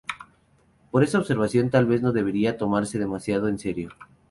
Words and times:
Pero 0.91 1.05
esta 1.05 1.19
observación 1.19 1.69
tal 1.69 1.85
vez 1.85 2.01
no 2.01 2.11
debería 2.11 2.57
tomarse 2.57 2.97
demasiado 2.97 3.47
en 3.47 3.59
serio. 3.59 3.91